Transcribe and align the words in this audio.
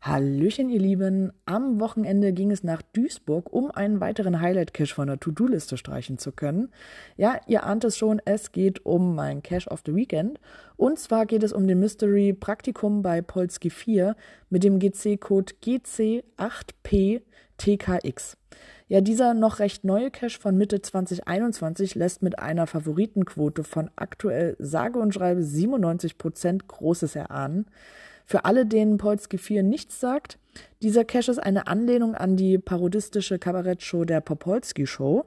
Hallöchen, 0.00 0.70
ihr 0.70 0.80
Lieben. 0.80 1.32
Am 1.44 1.78
Wochenende 1.80 2.32
ging 2.32 2.50
es 2.50 2.62
nach 2.62 2.80
Duisburg, 2.80 3.52
um 3.52 3.70
einen 3.70 4.00
weiteren 4.00 4.40
Highlight-Cache 4.40 4.94
von 4.94 5.08
der 5.08 5.20
To-Do-Liste 5.20 5.76
streichen 5.76 6.16
zu 6.16 6.32
können. 6.32 6.72
Ja, 7.16 7.38
ihr 7.46 7.64
ahnt 7.64 7.84
es 7.84 7.98
schon, 7.98 8.22
es 8.24 8.52
geht 8.52 8.86
um 8.86 9.14
mein 9.14 9.42
Cache 9.42 9.68
of 9.68 9.82
the 9.84 9.94
Weekend. 9.94 10.40
Und 10.76 10.98
zwar 10.98 11.26
geht 11.26 11.42
es 11.42 11.52
um 11.52 11.66
den 11.66 11.80
Mystery 11.80 12.32
Praktikum 12.32 13.02
bei 13.02 13.20
Polski 13.20 13.68
4 13.68 14.16
mit 14.48 14.64
dem 14.64 14.78
GC-Code 14.78 15.52
GC8PTKX. 15.62 18.38
Ja, 18.88 19.00
dieser 19.00 19.34
noch 19.34 19.58
recht 19.58 19.82
neue 19.82 20.12
Cache 20.12 20.38
von 20.38 20.56
Mitte 20.56 20.80
2021 20.80 21.96
lässt 21.96 22.22
mit 22.22 22.38
einer 22.38 22.68
Favoritenquote 22.68 23.64
von 23.64 23.90
aktuell 23.96 24.54
sage 24.60 25.00
und 25.00 25.12
schreibe 25.12 25.42
97 25.42 26.18
Prozent 26.18 26.68
Großes 26.68 27.16
erahnen. 27.16 27.66
Für 28.24 28.44
alle, 28.44 28.64
denen 28.64 28.96
Polski 28.96 29.38
4 29.38 29.64
nichts 29.64 29.98
sagt, 29.98 30.38
dieser 30.82 31.04
Cache 31.04 31.32
ist 31.32 31.38
eine 31.38 31.66
Anlehnung 31.66 32.14
an 32.14 32.36
die 32.36 32.58
parodistische 32.58 33.40
Kabarettshow 33.40 34.04
der 34.04 34.20
Popolski 34.20 34.86
Show. 34.86 35.26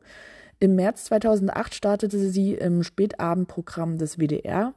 Im 0.59 0.75
März 0.75 1.05
2008 1.05 1.73
startete 1.73 2.17
sie 2.17 2.53
im 2.53 2.83
Spätabendprogramm 2.83 3.97
des 3.97 4.19
WDR. 4.19 4.73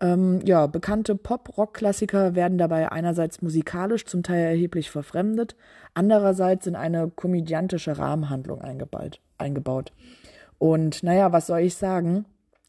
Ähm, 0.00 0.40
ja, 0.44 0.66
bekannte 0.66 1.14
Pop-Rock-Klassiker 1.14 2.34
werden 2.34 2.56
dabei 2.56 2.90
einerseits 2.90 3.42
musikalisch 3.42 4.06
zum 4.06 4.22
Teil 4.22 4.40
erheblich 4.40 4.90
verfremdet, 4.90 5.56
andererseits 5.92 6.66
in 6.66 6.74
eine 6.74 7.10
komödiantische 7.10 7.98
Rahmenhandlung 7.98 8.62
eingebaut. 8.62 9.20
eingebaut. 9.36 9.92
Und 10.58 11.02
naja, 11.02 11.32
was 11.32 11.46
soll 11.46 11.60
ich 11.60 11.74
sagen? 11.74 12.24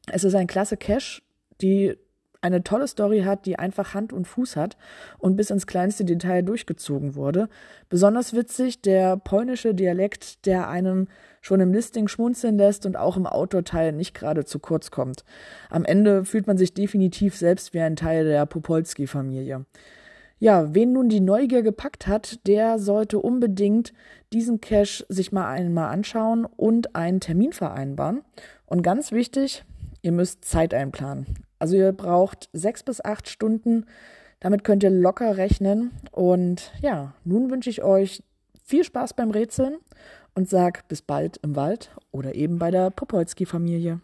Es 0.07 0.23
ist 0.23 0.35
ein 0.35 0.47
klasse 0.47 0.77
Cache, 0.77 1.21
die 1.61 1.97
eine 2.41 2.63
tolle 2.63 2.87
Story 2.87 3.21
hat, 3.21 3.45
die 3.45 3.57
einfach 3.57 3.93
Hand 3.93 4.11
und 4.11 4.27
Fuß 4.27 4.55
hat 4.55 4.77
und 5.19 5.35
bis 5.35 5.51
ins 5.51 5.67
kleinste 5.67 6.03
Detail 6.05 6.41
durchgezogen 6.41 7.15
wurde. 7.15 7.49
Besonders 7.89 8.33
witzig 8.33 8.81
der 8.81 9.17
polnische 9.17 9.73
Dialekt, 9.73 10.45
der 10.45 10.67
einem 10.67 11.07
schon 11.41 11.59
im 11.59 11.73
Listing 11.73 12.07
schmunzeln 12.07 12.57
lässt 12.57 12.85
und 12.85 12.97
auch 12.97 13.17
im 13.17 13.25
Outdoor-Teil 13.25 13.93
nicht 13.93 14.13
gerade 14.13 14.45
zu 14.45 14.59
kurz 14.59 14.91
kommt. 14.91 15.23
Am 15.69 15.85
Ende 15.85 16.25
fühlt 16.25 16.47
man 16.47 16.57
sich 16.57 16.73
definitiv 16.73 17.35
selbst 17.35 17.73
wie 17.73 17.79
ein 17.79 17.95
Teil 17.95 18.25
der 18.25 18.45
Popolski-Familie. 18.45 19.65
Ja, 20.39 20.73
wen 20.73 20.93
nun 20.93 21.07
die 21.07 21.19
Neugier 21.19 21.61
gepackt 21.61 22.07
hat, 22.07 22.47
der 22.47 22.79
sollte 22.79 23.19
unbedingt 23.19 23.93
diesen 24.33 24.59
Cache 24.59 25.05
sich 25.07 25.31
mal 25.31 25.47
einmal 25.47 25.93
anschauen 25.93 26.45
und 26.45 26.95
einen 26.95 27.19
Termin 27.19 27.53
vereinbaren. 27.53 28.23
Und 28.65 28.81
ganz 28.81 29.11
wichtig, 29.11 29.63
ihr 30.01 30.11
müsst 30.11 30.43
Zeit 30.45 30.73
einplanen. 30.73 31.27
Also 31.61 31.75
ihr 31.75 31.91
braucht 31.91 32.49
sechs 32.53 32.81
bis 32.81 33.05
acht 33.05 33.29
Stunden. 33.29 33.85
Damit 34.39 34.63
könnt 34.63 34.81
ihr 34.81 34.89
locker 34.89 35.37
rechnen. 35.37 35.91
Und 36.11 36.71
ja, 36.81 37.13
nun 37.23 37.51
wünsche 37.51 37.69
ich 37.69 37.83
euch 37.83 38.23
viel 38.63 38.83
Spaß 38.83 39.13
beim 39.13 39.29
Rätseln 39.29 39.75
und 40.33 40.49
sag 40.49 40.87
bis 40.87 41.03
bald 41.03 41.37
im 41.43 41.55
Wald 41.55 41.91
oder 42.11 42.33
eben 42.33 42.57
bei 42.57 42.71
der 42.71 42.89
Popolski-Familie. 42.89 43.99